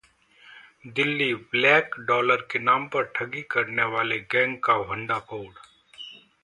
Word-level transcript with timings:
Delhi 0.95 1.35
black 1.51 1.95
dollar 2.07 2.47
के 2.51 2.59
नाम 2.59 2.87
पर 2.87 3.03
ठगी 3.15 3.41
करने 3.51 3.83
वाले 3.93 4.19
गैंग 4.31 4.57
का 4.63 4.77
भंडाफोड़ 4.83 5.47